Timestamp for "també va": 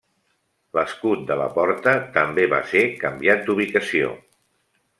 2.17-2.63